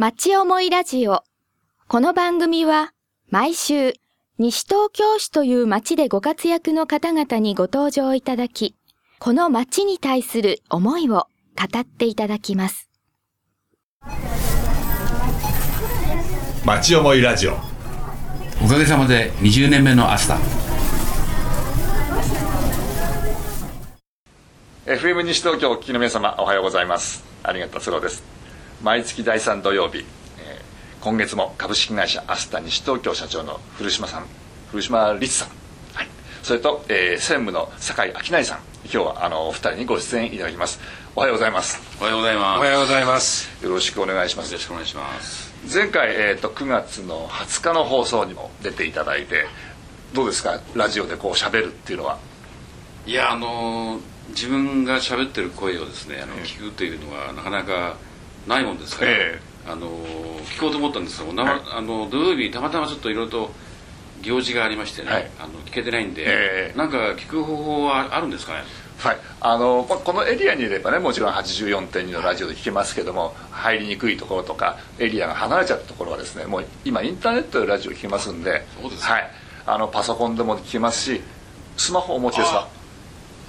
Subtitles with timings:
[0.00, 1.24] 町思いラジオ。
[1.86, 2.94] この番組は
[3.28, 3.92] 毎週
[4.38, 8.74] 西東京市という町でご活躍の方々にご登場いただき、
[9.18, 12.88] この町に対する思いを語っていただきます。
[16.64, 17.58] 町思いラジオ
[18.64, 20.38] おかげさまで20年目のアスタ
[24.86, 28.39] FM 西東京お聞きの皆様おはようございます有賀達郎です
[28.82, 30.70] 毎月第3土曜日、えー
[31.02, 34.26] 今月も株式会社アスタ西東京社長の古島さん
[34.70, 35.48] 古島律さん、
[35.94, 36.08] はい、
[36.42, 38.58] それと、えー専務の酒井明成さん。
[38.84, 40.80] 今日はあのお二人にご出演いただきます。
[41.14, 41.80] おはようございます。
[42.00, 42.58] おはようございます。
[42.58, 43.64] おはようございます。
[43.64, 44.52] よろしくお願いします。
[44.52, 45.52] よろしくお願いします。
[45.72, 49.46] 前回、えー、と9月の20日の放送にも出ていただいて
[50.14, 50.60] どうですか？
[50.74, 52.18] ラジオでこう喋るっていうのは。
[53.06, 57.96] いやあのー自分が喋ってる声をですねあの聞くというのはなかなか
[58.46, 59.04] ないもんですか？
[59.04, 59.40] ら、え。
[59.66, 61.60] あのー聞こうと思ったんですけど、なはい。
[61.72, 63.50] あの土曜日たまたまちょっといろいろと
[64.22, 65.30] 行事がありましてね、はい。
[65.38, 66.78] あの聞けてないんで、ええ。
[66.78, 68.64] なんか聞く方法はあるんですかね？
[69.00, 79.06] はい、あのまあこのエリアにいればねもちろん84.2のラジオで聞けますけども入りにくいところとかエリアが離れちゃったところはですねもう今インターネットでラジオ聞けますんでそうです。
[79.06, 79.30] かはい、
[79.64, 81.22] あのパソコンでも聞けますし
[81.78, 82.68] スマホお持ちですか？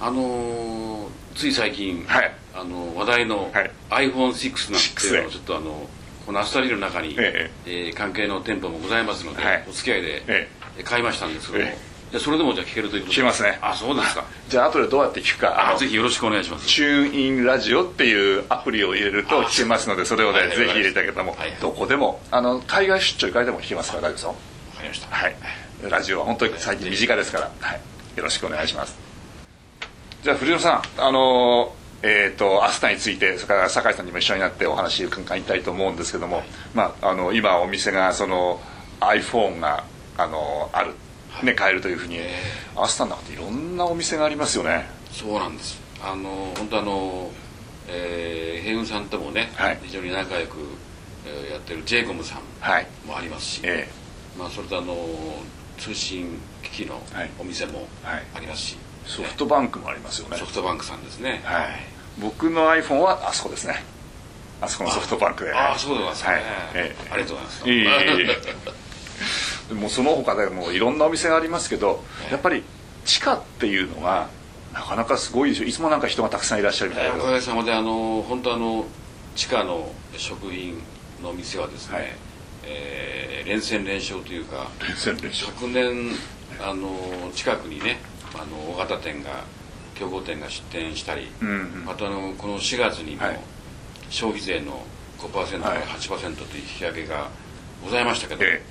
[0.00, 3.70] あのーつい最近、はいあの話題のはい。
[3.90, 5.88] iPhone6 なんていうのをちょっとあの
[6.26, 7.90] このアスタビルの中に、ええ。
[7.92, 9.64] ー関係の店舗もございますので、はい。
[9.68, 10.48] お付き合いで、え
[10.84, 11.76] 買いましたんですけども、え
[12.12, 13.20] じゃあそれでもじゃあ聞けるということで。
[13.20, 13.58] 聞けますね。
[13.62, 14.24] あそうですか。
[14.48, 15.72] じゃあ後でどうやって聞くか。
[15.72, 16.66] あぜひよろしくお願いします。
[16.66, 24.28] チューンインラジオっていうアプリを入れると聞けますのでそれをねぜひ入れていただけたらもどこでもあの海外出張行かれても聞けますから大丈夫ですよ。
[24.28, 24.34] わ
[24.76, 25.08] かりました。
[25.08, 25.36] はい、
[25.88, 27.80] ラジオは本当に最近身近ですから、はい、
[28.16, 28.94] よろしくお願いします。
[30.22, 36.42] じゃあ藤野さんあのーえー、とアスタについてそれから酒井さんにも一緒になってお話を伺いたいと思うんですけども、
[36.74, 38.60] まあ、あの今お店がその
[39.00, 39.84] iPhone が
[40.18, 40.94] あのある、
[41.44, 42.18] ね、買えるというふうに、
[42.76, 44.86] アスタの中でいろんなお店がありますよね。
[45.10, 45.80] そうなんです。
[46.02, 47.30] あの本当あの、
[47.88, 49.78] えー、平雲さんともね、はい。
[49.82, 50.58] 非常に仲良く、
[51.26, 52.86] えーやってる j イコムさんはい。
[53.06, 53.88] もありますし、え
[54.38, 54.96] まあ、それとあの
[55.78, 57.30] 通信機器のはい。
[57.38, 58.22] お店もはい。
[58.34, 60.36] ありますし、えソフトバンクもありますよね。
[60.36, 61.40] ソフトバンクさんですね。
[61.44, 63.84] はい僕の iPhone はあそこですね。
[64.60, 65.52] あそこのソフトバンクで。
[65.52, 66.42] ああそうなんですね、はい。
[66.74, 67.10] ええ。
[67.10, 67.68] ありがとうございます。
[67.68, 68.30] いえいえい
[69.70, 69.74] え。
[69.74, 72.62] もうその他でもいろんなお店がありますけどやっぱり
[73.06, 74.28] 地下っていうのが
[74.74, 75.64] なかなかすごいでしょ。
[75.64, 77.16] いつもなんか人がたくさんいらっしゃるみたいな。
[77.16, 78.84] おかげさまであの本当あの
[79.34, 80.82] 地下の食品
[81.22, 82.12] の店はですね、はい。
[82.64, 85.46] えー連戦連勝というか連戦連勝。
[85.52, 86.12] 昨年
[86.60, 86.96] あの
[87.34, 87.98] 近くにね
[88.34, 89.30] あの大型店が
[89.94, 91.84] 競合店が出店したり、うんうん。
[91.84, 93.38] またあのこの4月にもはい。
[94.10, 94.84] 消費税の
[95.18, 95.82] 5%からはい。
[95.84, 97.28] 8%という引き上げが
[97.84, 98.62] ございましたけど、え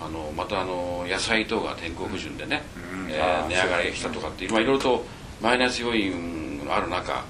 [0.00, 3.10] あのまたあの野菜等が天候不順でね、うん。
[3.10, 5.04] えあーー値上がりしたとかっていうまあいろいろと
[5.42, 7.24] マイナス要因がある中、はい。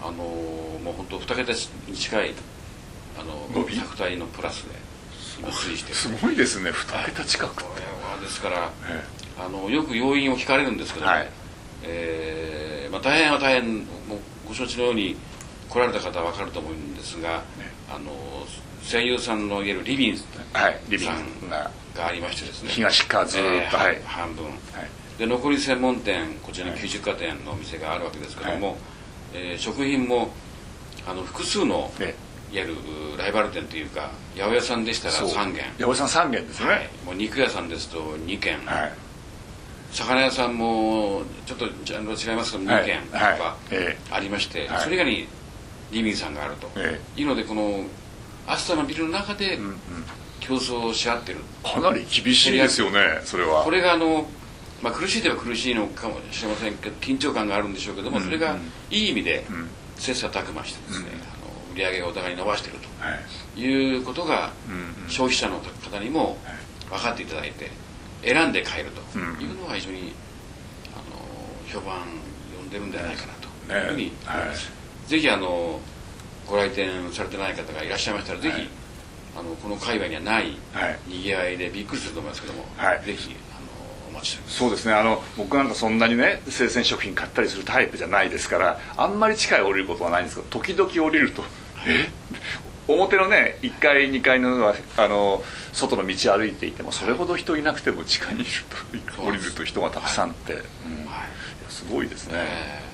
[0.00, 2.34] あのもう本当2桁に近い
[3.18, 4.70] あの伸び100体のプラスで
[5.40, 5.94] 今推移してる。
[5.96, 6.70] すごいですね。
[6.70, 9.04] 2桁近くって、はですからえ
[9.40, 11.28] あのよく要因を聞かれるんですけど、ねはい。
[11.82, 12.67] えー
[12.98, 15.16] まあ、大変は大変もうご承知のように
[15.68, 17.42] 来られた方は分かると思うんですが、
[17.90, 18.10] あの
[18.82, 22.70] 声優さんのいわゆるリビンえはいリビンさグんががありましてですね。
[22.70, 24.02] 東側ずーっとえーはい。
[24.04, 24.44] 半分。
[24.46, 24.54] はい。
[25.18, 28.76] で残り専門店こちらに90家店のお店があるわけですけども、
[29.34, 30.30] えー食品も
[31.06, 32.14] あの複数のえ
[32.50, 32.76] いわゆる
[33.18, 35.28] ライバル店というか八百屋さんでしたらそう。
[35.28, 35.62] 3軒。
[35.62, 36.68] 八百屋さん3軒ですね。
[36.70, 38.92] はい、もう肉屋さんですと2軒、はい
[39.92, 43.38] 魚屋さんもちょっとジャンルは違いますけどはい2軒とはい。
[43.38, 44.80] かえありまして、はい。
[44.80, 45.28] それ以外に
[45.90, 47.84] リビングさんがあると、えいうのでこの
[48.46, 49.58] アスタのビルの中で
[50.40, 53.64] 競争し合ってる、かなり厳しいですよねそれは。
[53.64, 54.26] これがあの、
[54.82, 58.56] まあ、苦しいといえば苦しいのかもしれませんけど緊張感があるんでしょうけども、うんそれが
[58.90, 59.68] いい意味でうん。
[59.96, 63.18] 切磋琢磨してですね、あの売り上げをお互いに伸ばしているはい。
[63.56, 64.52] ということが、
[65.08, 66.36] 消費者の方にも
[66.88, 67.70] 分かっていただいて
[68.22, 69.22] 選んで買えるとうん。
[69.40, 70.12] いうのが非常に
[70.94, 71.02] あの
[71.72, 72.00] 評判
[72.56, 74.72] 呼んでるんじゃないかなというふうにね思います、
[75.06, 75.80] ぜひあの
[76.46, 78.68] ご来店されてない方がいらっしゃいましたら、ぜひ
[79.36, 80.98] あのこの界隈にはないはい。
[81.06, 83.02] にぎわいでびっくりすると思いますけども、はい。
[83.04, 84.58] ぜひあのお待ちしております。
[84.58, 84.94] そうですね。
[84.94, 91.44] あの僕なんかそんなにね生鮮食品買ったりするタイプじゃないですからあんまり地下へ降りることはないんですけど時々降りると
[91.86, 92.08] え？
[92.88, 95.42] 表のね1階2階のはあの
[95.72, 98.50] 外の道を歩いていてもそれほど人いなくても地下にいる
[99.14, 100.62] と降りると人がたくさんって、うん。
[101.68, 102.88] すごいですね、え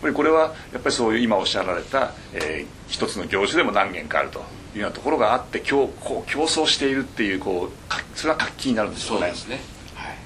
[0.00, 4.40] ぱりこれはやっぱりそういう今おっしゃられた、えー、一つの業種でも何軒かあると
[4.74, 9.32] いうようなところがあって今日こう競争しているっていうこうそれは活気になるんですよね。
[9.34, 9.60] そうね、
[9.94, 10.16] はい、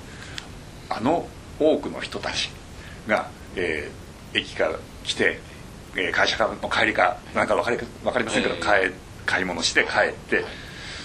[0.91, 1.26] あの
[1.58, 2.50] 多くの人たち
[3.06, 5.41] が、えー、駅から来て、
[5.96, 8.93] えー、会社の帰りかなんか分かり分かりませんけど、えー、
[9.26, 10.44] 買い物して帰って、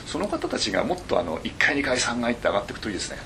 [0.06, 3.18] その方たちがもっとあの1階2階3階って上がっていくといいですね。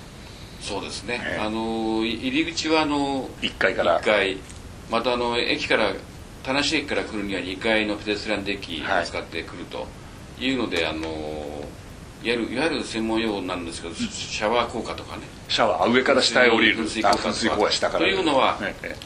[0.60, 4.01] そうですね、えー、あの入り口はあの1階から。
[4.01, 4.38] 1階。
[4.92, 5.94] またあの駅から
[6.44, 9.88] 田無駅から来るには2階のペデストランデッキを使ってくると
[10.39, 11.62] いうので、はい、あの
[12.23, 15.23] いわゆるいわゆる専門用語なんですけど、シャワー効果とかね。
[15.49, 16.77] シャワー上から下へ降りる。
[16.77, 17.97] 噴水効果とか。
[17.97, 18.57] というのは、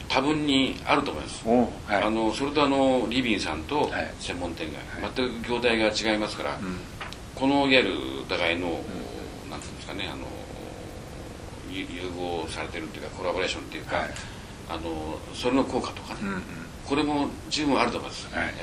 [0.08, 4.78] 多分にあると思います、はい、あのそれとあのリビンさんと専門店が、
[5.16, 6.58] 全く業態が違いますから、
[7.34, 8.70] このいわゆるお互いの、う
[9.48, 10.24] ん、なんていうんですかねあの
[11.72, 11.86] 融
[12.16, 14.06] 合されてるっていうかコラボレーションっていうか、
[14.68, 16.42] あのそれの効果とかね、うんうん、
[16.86, 18.54] これも十分あると思います、はい、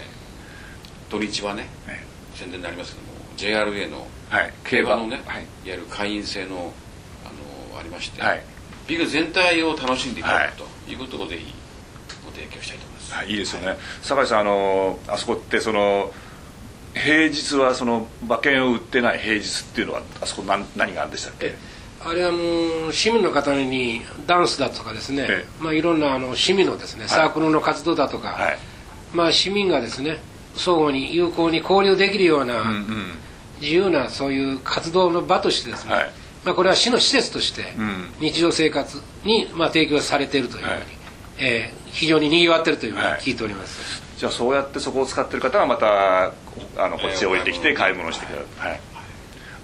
[1.10, 2.00] 土日はね、はい、
[2.36, 3.16] 宣伝になりますけども
[3.66, 4.08] JRA の
[4.64, 4.96] 競馬。
[4.98, 6.74] のね、はい、いわゆる会員制の
[7.26, 8.44] あのありまして、はい、
[8.88, 10.96] ビル全体を楽しんでいただくとい。
[10.96, 11.54] うことをぜひ
[12.24, 16.12] ご提供したいと思います、はい、いいですよね、酒井さんあのあそこってその
[16.94, 21.56] 平日はその馬券を売ってない平日っていうのはあそこ何何があるんでしたっけ？
[22.02, 28.58] あれあの市民の方にダンスだとかですね、ええ、まあ、いろんなあの市民のですね、サークルの活動だとか、はい、
[29.14, 30.20] まあ、市民がですね
[30.56, 33.12] 相互に有効に交流できるような、うんうん、
[33.66, 36.12] 自由なそういう活動の場としてですね、はい、
[36.46, 37.74] まあ、これは市の施設として
[38.20, 40.84] 日常生活にまあ提供されているというふうに、はい、
[41.40, 46.28] えー、非常ににぎわっているというふうに聞いております、じゃあそうやってそこを使ってる方はまた
[46.78, 48.80] あのこっちへ置いてきて買い物してくれる、はい。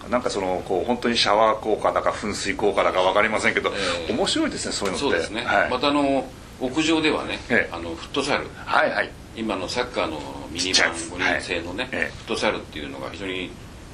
[0.09, 3.71] なんかそのこう本当にシャワー効果だか噴水効果だか分かりませんけど、
[4.07, 5.09] えー、面白いですねそういうのって。
[5.09, 6.27] そうですね、はい、またあの
[6.59, 10.19] 屋上ではね、えー、あのフットサル、はいはい、今のサッカーの
[10.51, 13.51] ミニバン5人制のね、はい、フットサルっていうのが非常に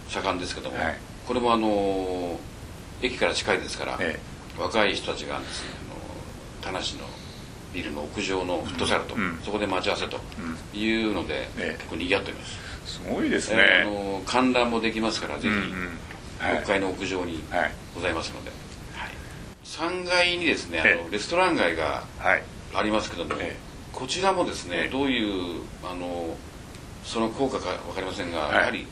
[0.09, 2.39] 盛んですけども、はい、これもあの
[3.01, 5.69] 駅から近いですから、えー、若い人たちがですね。
[6.63, 7.07] あの田無の
[7.73, 10.17] ビルの屋上のフットサルと、うん、そこで待ち合わせと
[10.75, 12.67] いうので、うん、結構賑わっております。
[12.85, 15.89] すごいですね、えー、あの観覧もできますからぜひ、うんうん。
[16.39, 17.43] 6階の屋上に
[17.93, 18.51] ございますので、
[18.93, 19.11] はい、
[19.63, 22.03] 3階にですねあのレストラン街が
[22.73, 23.35] ありますけども、
[23.91, 26.35] こちらもですねどういうあの
[27.03, 28.85] その効果か分かりませんが、やはり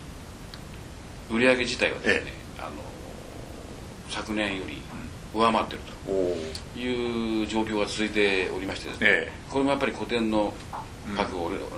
[1.29, 2.69] 売上自体はですね、あの
[4.09, 4.81] 昨年より
[5.33, 10.53] 上回ってるという状況が続いておりましてですね、これもやっぱり古典の
[11.15, 11.33] 各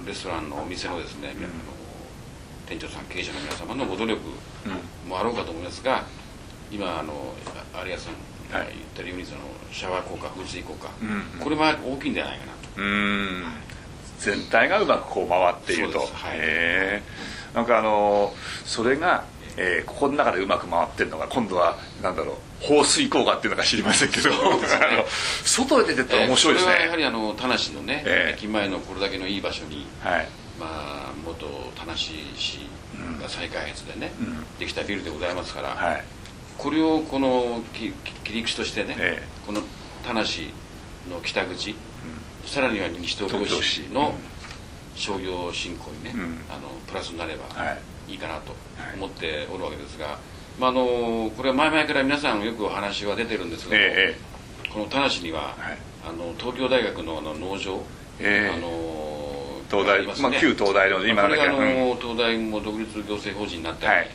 [0.05, 1.47] レストランのお店のですね、うん、
[2.67, 4.21] 店長さん経営者の皆様のご努力
[5.07, 6.05] もあろうかと思いますが
[6.71, 7.33] 今あの
[7.85, 8.13] 有安さん
[8.51, 9.41] が言ったようにその
[9.71, 13.61] シャワー効果風水効果、うんうん、これは大きいんじゃないかなと、はい、
[14.19, 17.01] 全体がうまくこう回っていると、はい、へ
[17.55, 18.33] えんかあの
[18.65, 19.25] それが、
[19.57, 24.35] えー、ここの中でうまく回ってるのが今度はなんだろう放水効果っていうのか知りませんけど、ね、
[25.43, 30.27] 外へ出てったら面白いですね、えー、やはりあの田無のね、えー、駅前のこれだけのいい場所に、はい、
[30.59, 32.13] まあ元田無市
[33.21, 36.03] が再開発でね、うん、できたビルでございますから、はい、
[36.57, 37.93] これをこの切
[38.31, 39.61] り口としてね、ええ、この
[40.05, 41.77] 田無の北口、うん、
[42.47, 44.13] さらには西東京市の
[44.95, 48.55] 商業振興にね、うん、あのプラスになればいいかなと
[48.95, 50.19] 思っておるわけですが、
[50.59, 54.15] まあ、あのこれは前々から皆さんよくお話は出てるんですけど、え、
[54.73, 57.81] この田無には、はい、あの東京大学のあの農場、
[58.19, 64.09] あの東大、ね、まあ、旧東大の今だけ、あ、の東大も独立行政法人になったり、はい、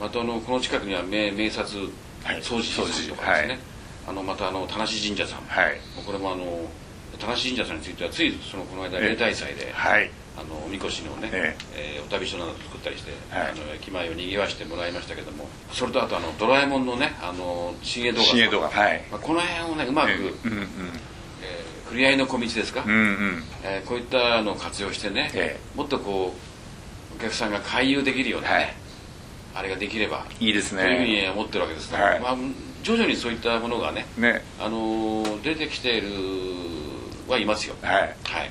[0.00, 1.66] またあのこの近くには名名刹
[2.42, 3.58] 総持寺さんとかですね、はい、
[4.08, 6.68] あのまたあの田無神社さん、はい、これもあの
[7.18, 12.00] 田無神社さんについてはついそのこの間例大祭で、はい、あのおみこしのね、ええ。
[12.00, 19.04] ー、お旅所など作ったりして、はい、あの駅前をにぎわしてもらいましたけどもそれとあとあのドラえもんのねあの新江動画新江動画、はい。
[19.10, 20.66] まあ、この辺をねうまく、えーうんうん。
[21.88, 26.34] ふりあいの小道ですか、うんうん、えー、こういったのを活用してね、ええ、もっとこ
[27.12, 28.74] うお客さんが回遊できるようなね、はい、
[29.54, 30.82] あれができればいいですね。
[30.82, 32.36] というふうに思ってるわけですから、はい、まあ、
[32.82, 36.08] 徐々にそういったものがねね、あの出てきている
[37.26, 37.74] はいますよ。
[37.80, 38.50] はい、はい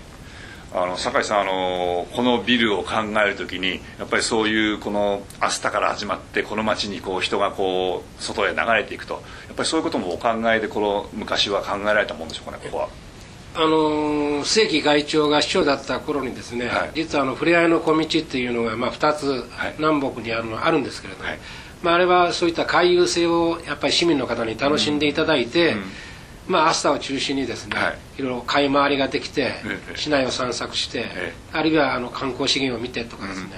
[0.74, 9.16] あの酒井さんあのこのビルを考えるときにやっぱりそういうこの明日から始まってこの街にこう人がこう外へ流れていくと
[9.48, 12.90] やっぱりそういうこともお考えでこの昔は考えられたもんでしょうかねここは。
[13.56, 19.46] あの正規会長が市長だった頃にですね、はい、実はあのふれあいの小道っていうのが、まあ、2つ
[19.80, 21.40] 南北にあるのあるんですけれども、はい、
[21.82, 25.84] まあ、あれはそういった回遊性をやっぱり市民の方に楽しんでいただいて、うん。
[26.48, 29.54] まあ、アスタを中心にですね、はい、いろいろ買い回りができて、
[29.96, 31.06] 市内を散策して、
[31.52, 33.52] あるいはあの観光資源を見てとかですね、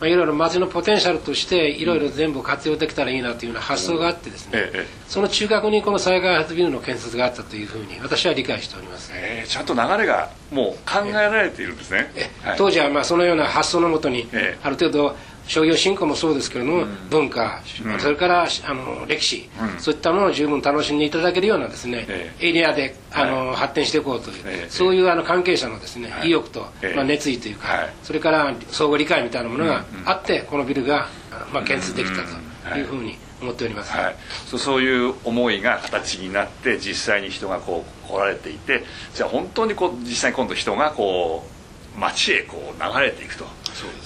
[0.00, 4.70] まあ、いろいろ町のポテンシャルとしていろいろ全部活用できたらいいなというような発想があってですね、
[5.08, 12.10] その中核にこの再開発ビルの建設があったというふうに私は理解しております、えー、ちゃんと流れがもう考えられているんですね、
[12.58, 14.28] 当時はまあそのような発想のもとに
[14.62, 26.60] ある程度商業振興もそうですけれども、うん、文化、うん、それからあの歴史、うん、そういったものを十分楽しんでいただけるようなですね、えー、エリアであの、はい、発展していこうという、えー、そういうあの関係者のですね、はい、意欲と、
[26.94, 31.08] まあ、熱意というか、はい、それから相互理解みたいなものがあって、このビルが、
[31.52, 32.22] まあ、建設できた
[32.70, 38.84] というふうに思っております、はい、そうそういう思いが形になって実際に人がこう来られていて
[39.14, 41.53] じゃあ本当にこう実際に今度人がこう
[41.98, 43.44] 街へこう流れていくと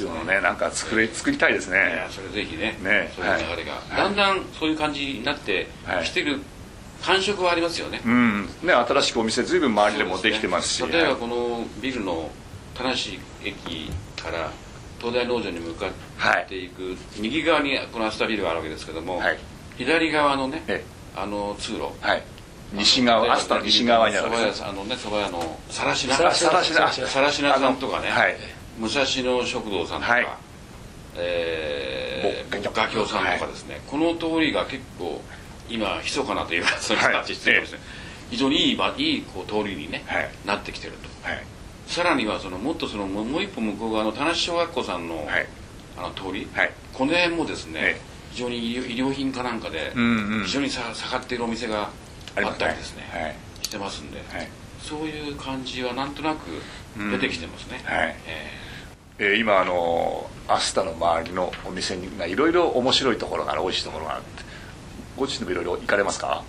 [0.00, 2.06] いうのをねなんか作り作りたいですね。
[2.10, 5.68] それぜひねねそういう流れが、はい、だんだんそういう感じになって
[6.04, 6.40] きてる
[7.02, 8.46] 感触はありますよね,、うん。
[8.62, 12.30] ね新しくお店ずいぶん周りでもできてますし、ね、例えばこのビルの
[12.74, 13.90] 田無駅
[14.20, 14.50] から
[14.98, 15.90] 東大農場に向かっ
[16.48, 16.68] てい。
[16.68, 19.38] く、はい、右側にこのアスタビルがあるわけですけども、はい、
[19.76, 20.62] 左側のね、
[21.14, 22.22] あの通路、はい、
[22.72, 24.28] 西側アスタの西側にある。
[24.28, 26.52] あのね蕎麦屋のさらしなさらしな
[26.90, 28.36] さらしなさんとかね、はい、
[28.78, 30.26] 武蔵野食堂さんとか、はい、
[31.16, 35.20] えー、画協さんとかですね、はい、この通りが結構
[35.70, 37.78] 今密かなというかそういう形してますね、
[38.30, 41.42] 非常にいいいいこう通りにね、はい、なってきてると、はい、
[41.86, 45.26] さらにはそのもっとそのもう一歩向こう側の田無小学校さんの,、
[45.96, 46.46] あの通り、
[46.92, 48.00] この辺もですね、
[48.32, 49.92] 非常に医療品かなんかで、
[50.44, 51.90] 非常にさ下がっているお店が
[52.36, 54.22] あったりですね、してますんで、
[54.82, 56.46] そういう感じはなんとなく
[57.10, 58.16] 出てきてますね、はい。
[58.26, 64.48] えーえー、今あのアスタの周りのお店にいろいろ面白いところがある美味しいところがあるって。
[65.18, 66.44] ご自身でもいろいろ行かれますか？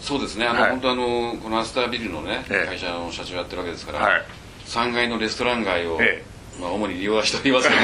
[0.00, 0.46] そうですね。
[0.46, 4.22] あの、はい、本当あのこのアスタービルのね、え会社の社長やってるわけですから、はい、
[4.66, 6.24] 3階のレストラン街を、え
[6.60, 7.80] まあ、主に利用はしておりますけど、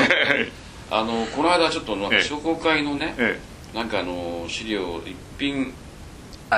[0.96, 3.14] あのこの間ちょっと商工会のね、
[3.74, 5.72] なんかあの資料一品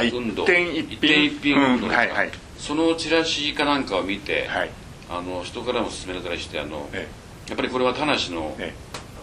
[0.02, 0.10] 一
[0.46, 1.24] 点一品。
[1.24, 4.70] 一品うんはいはい、そのチラシかなんかを見て、はい、
[5.10, 7.08] あの人からも勧められたりしてあの、え
[7.46, 7.50] え。
[7.50, 8.56] やっぱりこれは田無の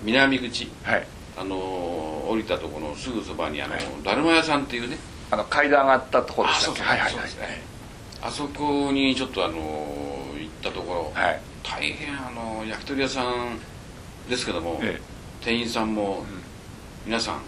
[0.03, 1.07] 南口、はい、
[1.37, 4.97] あの降りたところのすぐそばにあの、はい、だるま屋さんっていうね。
[5.29, 6.81] あの階段上がったところでしたっけ？
[6.83, 7.25] はいはいはい、
[8.21, 9.55] あそこにちょっとあの
[10.39, 13.59] 行ったところ、はい、大変あの焼き鳥屋さん
[14.29, 15.01] ですけども、ええ、
[15.43, 16.25] 店員さんも、
[17.05, 17.41] 皆さん、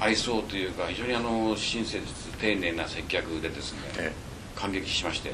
[0.00, 2.02] 愛想というか非常にあの親切
[2.40, 5.32] 丁寧な接客でですね、ええ、感激しまして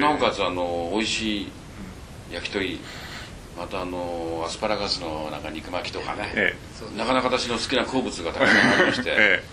[0.00, 1.48] なおかつあの美味しい
[2.32, 2.80] 焼き鳥
[3.56, 6.56] またあのアスパラガスのなんか肉巻きとかね、え
[6.94, 9.44] え、なかなか私の好きな好物がたくさんありまして、 え、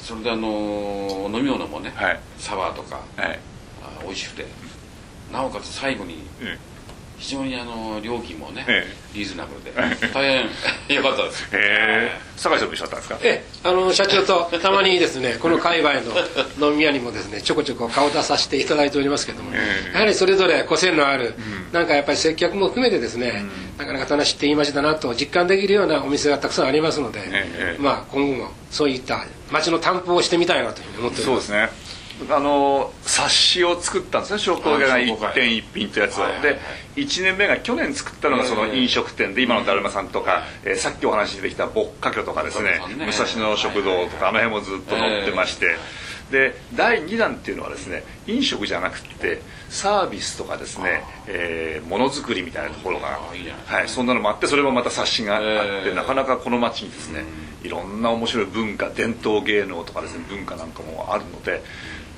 [0.00, 3.38] それであの飲み物もね、はい、サワーとか、はい、
[3.80, 4.46] あ美味しくて
[5.32, 6.26] なおかつ最後に、
[7.24, 9.72] 非常にあの料金もね、ええ、リーズナブルで。
[10.12, 10.50] 大変
[10.94, 11.42] 良かったです。
[11.44, 12.20] へえ。
[12.36, 13.18] 酒井さんも一緒だったんですか？
[13.22, 15.94] ええあの社長とたまにですね この界隈
[16.58, 23.42] の飲み屋にもですねちょこちょこ顔出させていただいておりますけども、やはりそれぞれ個性のある、うん、なんかやっぱり接客も含めてですね、
[23.78, 27.20] うん、なかなか楽しっていい街だなと実感できるようなお店がたくさんありますので、
[27.78, 31.46] まあ今後もそういった街の担保をしてみたいなというふうに思っております。
[31.48, 31.93] そうですね
[32.30, 36.60] あの冊子を作ったんですね商工会が一点一品というやつを、で
[36.96, 42.80] 1年目が去年作ったのがその飲食店で今のだるまさんとか、えー、さっきお話に出てきたぼっかきょとかですね。
[43.04, 45.74] 武蔵野食堂とかあの辺もずっと載ってまして、
[46.30, 53.20] で第2弾っていうのはですね飲食じゃなくてサービスとかですねえー、ものづくりみたいなところが
[53.66, 55.40] はい、そんなのもあってそれもまた冊子があ
[55.80, 57.24] って、なかなかこの町にですね
[57.62, 61.62] いろんな面白い文化伝統芸能とかですね文化なんかもあるので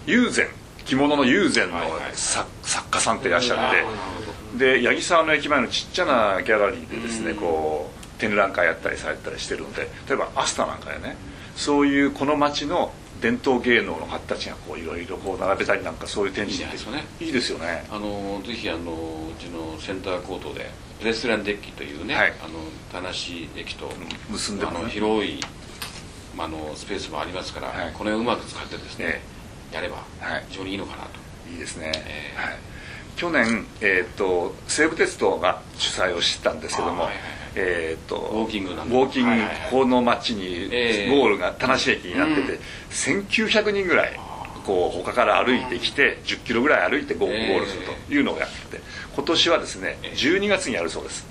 [0.07, 0.49] 友禅
[0.85, 1.79] 着物の友禅の
[2.13, 11.17] 作家さんっていらっしゃってで八木沢の駅前のちっちゃなギャラリーでですねこう展覧会やったりされたりしてるので例えばアスタなんかでね。
[11.57, 17.05] そういうこの町の伝統芸能の方たちがこういろいろこう並べたりなんかそういう展示いいですよね。
[17.19, 17.87] いいですよね。
[17.91, 20.71] あのぜひあのうちのセンターコートで
[21.03, 22.61] レストランデッキというね、はい、あの
[22.93, 23.09] 田無
[23.59, 23.91] 駅と
[24.31, 25.41] 結んで、ね、あの広い、
[26.37, 29.36] まあ、のスペースもありますから、はい、この辺をうまく使ってですね、ええ
[29.77, 30.05] やれば
[30.49, 31.11] 非常にいいのかなと、
[31.51, 32.57] い、いですね、えー、はい、
[33.17, 37.17] 去年、えーと、西武鉄道が主催をしたんですけども、はいはい、
[37.57, 40.69] えーと、ウォーキングウォーキング、はいはい、この街に
[41.11, 44.19] ゴールが田無駅になってて、うん、1900人ぐらい
[44.65, 48.83] こう他から歩いてきて10キロぐらい歩いてゴールするというのをやってて
[49.15, 51.25] 今年はですね12月にやるそうです、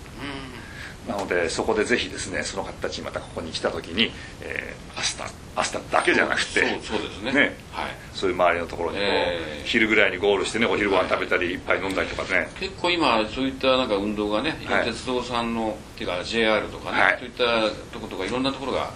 [1.08, 12.48] なのでそこでぜひですねその方たちまたここに来た時に、えー、アスタアスタだけじゃなくてそうですね、ね、はい、そういう周りのところにこう、えー、昼ぐらいにゴールしてねお昼ご飯食べたり、はい、ぱい飲んだりとかね。
[12.60, 18.90] 結構今そういったなんか運動がね、はい、鉄道さんのっていうか JR とかね、はい、そういったところとかいろんなところが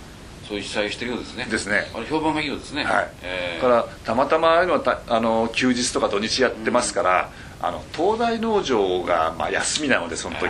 [0.47, 1.45] そういう主催してるようですね。
[1.45, 1.91] ですね。
[1.93, 2.83] あれ評判がいいようですね。
[2.83, 4.61] はい、えー、からたまたまあ
[5.07, 7.29] あの休日とか土日やってますから、
[7.61, 10.49] うん、あの東大農場がまあ休みなのでその時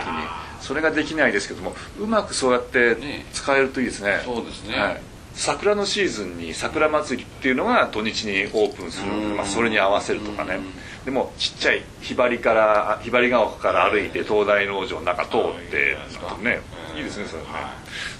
[0.60, 2.96] それができないですけどもうまくそうやって
[3.32, 5.00] 使えるといいですね、ね、そうですね、はい。
[5.34, 10.60] 桜のシーズンに桜祭りっていうのが土日にオープンするので、まあ、それに合わせるとかね。
[11.04, 15.40] でもちっちゃいひばりからひばりヶ丘から歩いて東大農場の中通っ
[15.70, 15.96] て
[16.42, 16.60] ね
[16.94, 17.48] いいですねそれね、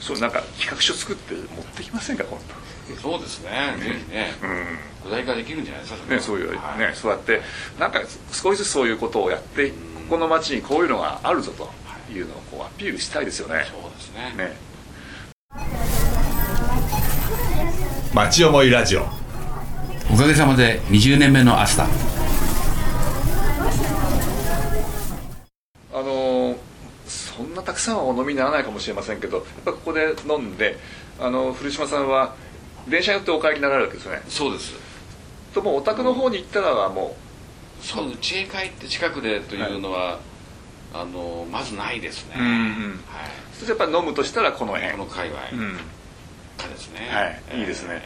[0.00, 1.44] そうなんか企画書作って持っ
[1.76, 2.70] てきませんか今度。
[2.96, 6.58] そうですね、ぜひね、うん、具体化できるんじゃないですかねそういう、ね
[6.94, 7.40] そうやって。
[7.78, 8.00] なんか
[8.32, 9.74] 少しずつそういうことをやってこ
[10.10, 11.70] この町にこういうのがあるぞと
[12.10, 13.64] いうのをこうアピールしたいですよね。
[13.70, 14.34] そうですね。
[14.36, 14.56] ね。
[18.12, 19.20] 町思いラジオ。
[20.12, 21.84] おかげさまで20年目のアスタ
[25.92, 26.56] あの
[27.06, 30.76] そんなたくさんはお飲みにならないかもしれませんけどやっぱここで飲んで
[31.20, 32.34] あの古島さんは
[32.88, 34.22] 電車によってお帰りになられるわけですよね。
[34.28, 34.74] そうです。
[35.54, 37.16] ともお宅の方に行ったらはも
[37.80, 40.18] うそう家へ帰って近くでというのは、はい、
[40.92, 42.50] あのまずないですね、うんうん、
[43.06, 44.92] はい、そしてやっぱり飲むとしたらこの辺。
[44.92, 45.76] この界隈、うん。
[45.76, 45.82] で
[46.76, 47.08] すね。
[47.10, 48.02] はい、いいですね。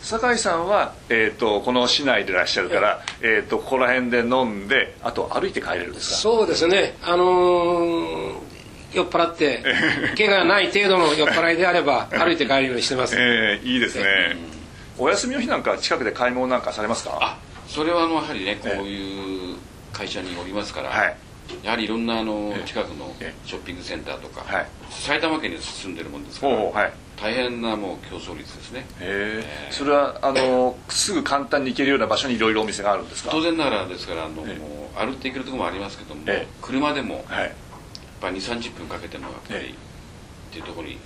[0.00, 6.16] 酒井さんは、えーと、この市内でいらっしゃるから、えーと、ここら辺で飲んであと歩いて帰れるんですか？
[6.16, 6.96] そうですね。
[7.02, 8.34] あのー、
[8.94, 9.62] 酔っ払って
[10.16, 14.36] 怪我がない程度の酔っ払いであれば歩いて帰るようにしてます、えー、いいですね、
[14.96, 17.18] お休みの日なんか近くで買い物なんかされますか？
[17.20, 19.56] あそれはあのやはりねこういう
[19.92, 21.16] 会社におりますから、はい
[21.62, 23.14] やはりいろんなあの近くの
[23.44, 28.80] ショッピングセンターとか、はい、埼玉県に住んでるもんですから、はい、大変なもう競争率ですね。
[29.00, 29.68] へえ。
[29.70, 33.30] それはあのすぐ簡単に行けるような場所にいろいろお店があるんですか？
[33.30, 36.22] 当然ながらですからあの、歩って行けるところもありますけども、
[36.62, 37.52] 車でも、はい、やっ
[38.20, 39.72] ぱ2 3 0分かけてもやっぱり、っ
[40.52, 40.98] ていうところに、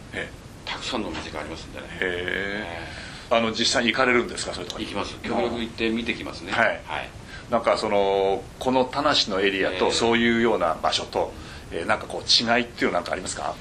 [0.64, 1.86] たくさんのお店がありますんでね。
[1.88, 3.04] へえ。
[3.30, 4.52] あの実際に行かれるんですか？
[4.54, 5.16] そういうとこ行きます。
[5.22, 6.52] 協力行って見てきますね。
[6.52, 7.08] はい、はい
[7.50, 11.32] なんかそのこの田無のエリアとそういうような場所と、
[11.70, 13.54] えー、なんかこう違いっていうのは何かありますか？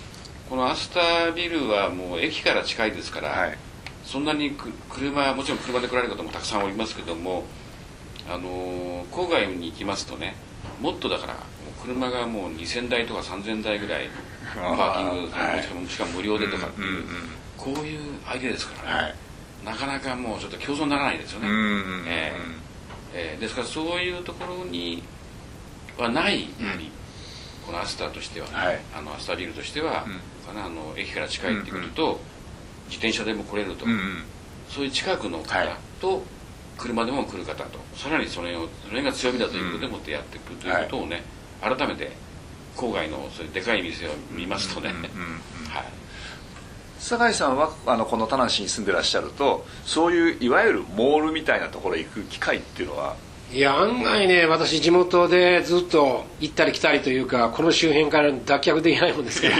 [0.49, 3.57] このアスタービルはもう駅から近いですから、はい、
[4.03, 4.55] そんなに
[4.89, 7.43] 車もちろん車で来られる方もたくさんおりますけども
[8.29, 10.35] あの郊外に行きますとね
[10.79, 11.35] もっとだから
[11.81, 14.09] 車がもう2000台とか3000台ぐらい
[14.55, 17.03] パーキング、はい、しかもしかも無料でとかっていう、
[17.57, 19.15] こういうアイデアですからね、はい、
[19.65, 22.62] なかなかもうちょっと競争にならないですよね、うんうん、えー
[23.13, 25.03] えー、ですからそういうところに
[25.97, 26.89] はないやはり、
[27.65, 30.05] このアスターとしては、ね、はい、あのアスタービルとしては、
[30.45, 32.19] かなあの駅から近いってくると、
[32.87, 34.23] 自転車でも来れると、うんうん、
[34.69, 36.23] そういう近くの方と、
[36.77, 41.21] 車でも来る方とさらにそれをそれが強みだということでもってやっていくということをね、
[41.61, 42.11] はい、改めて
[42.75, 46.02] 郊外のそういうでかい店を見ますとね、はい
[47.03, 53.17] 酒井さんはあのこの田無に住んでらっしゃるとそういういわゆるモールみたいなところへ行く機会っていうのは？
[53.51, 59.55] いや案外ね私地元でずっと行ったり来たりというかこの周辺から脱却できないもんですから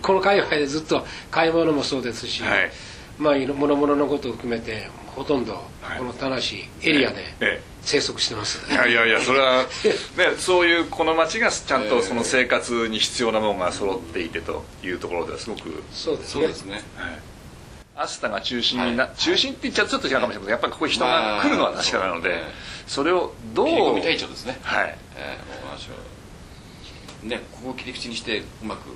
[0.00, 2.70] この界隈でずっと買い物もそうですし、はい、
[3.18, 5.62] まあもろもろのことを含めてほとんど
[5.98, 6.40] この田無エ
[6.82, 9.62] リアで生息してます、いやいやいやそれは、
[10.16, 16.46] ね、そういうこの町がちゃんとその生活に必要なものが揃っていてというところではすごくそうですね。
[16.46, 17.18] ですね、はい。
[17.96, 22.38] アスタが中心にな、はい、中心って言っちゃうとちょっと違うかもしれませんやっぱりここ人が来るのは確かなので、まあ、
[22.86, 24.58] それをどう切り込み隊長ですね。
[24.62, 28.88] はい、えー、ねここを切り口にしてうまく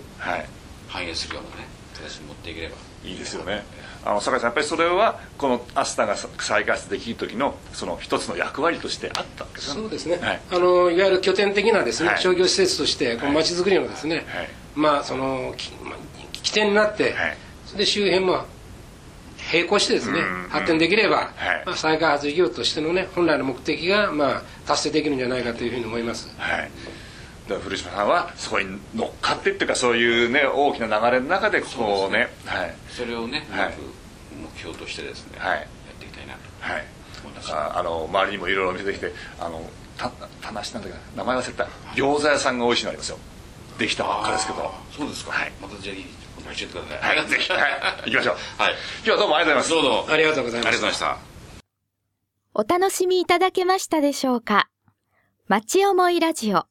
[0.89, 2.77] 反映するようなね形に持っていければ。
[3.05, 3.65] いいですよね。
[4.05, 14.25] あの酒井さんやっぱりそれはこのアスタが再開発できる時のその一つの役割としてあったんですそうですね、はい、あのいわゆる拠点的なですね、はい、商業施設としてこの街づくりのですね、はい、
[14.75, 17.15] まあその起点になって、
[17.65, 18.45] それで周辺も
[19.51, 21.33] 並行してですね、発展できれば、
[21.65, 26.29] まあ、再開発事業としてのね本来の目的がまあ達成できるんじゃないかというふうに思います。
[26.39, 26.71] はい
[27.47, 33.75] 古島さんはそこに乗っかってっていうかそういうね大きな流れの中でこうね、ね、はい、それをね、はい、
[34.35, 36.41] 目標としてですね、はい、やっていきたいなと。
[36.61, 36.85] はい。
[37.47, 39.63] あの周りにもいろいろお店できてあの
[39.99, 40.09] た
[40.41, 41.65] たなしなんだけど名前忘れた。
[41.95, 43.19] 餃子屋さんが美味しいのありますよ。
[43.79, 44.75] できたばっかですけど。
[44.97, 46.07] そうですか、はい、またぜひ
[46.41, 47.19] お願いしてください。
[47.19, 47.29] はい。
[47.29, 47.63] ぜひ、はい、
[48.07, 48.37] 行きましょう。
[48.63, 48.73] はい。
[48.73, 49.83] 今日はどうもありがとうございます。
[49.83, 51.19] どうもありがとうございました。
[52.55, 54.69] お楽しみいただけましたでしょうか。
[55.49, 56.67] 町思いラジオ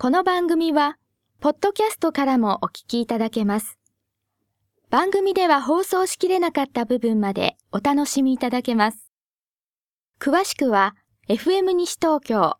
[0.00, 0.96] この番組は
[1.40, 3.80] ポッドキャストからもお聞きいただけます。
[4.90, 9.10] 番組では放送しきれなかった部分までお楽しみいただけます。
[10.20, 10.94] 詳しくは
[11.28, 12.58] FM 西東京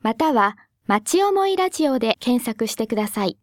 [0.00, 0.56] または
[0.88, 3.38] 町思いラジオで検索してください。